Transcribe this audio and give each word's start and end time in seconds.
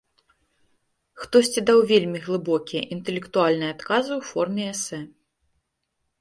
Хтосьці 1.23 1.59
даў 1.67 1.79
вельмі 1.91 2.19
глыбокія, 2.27 2.81
інтэлектуальныя 2.97 3.71
адказы 3.77 4.11
ў 4.19 4.31
форме 4.31 4.65
эсэ. 4.73 4.99